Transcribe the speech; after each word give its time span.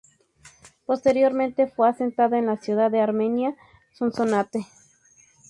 Posteriormente, 0.87 1.67
fue 1.67 1.87
asentado 1.87 2.35
en 2.35 2.47
la 2.47 2.57
ciudad 2.57 2.89
de 2.89 3.01
Armenia, 3.01 3.55
Sonsonate. 3.93 4.65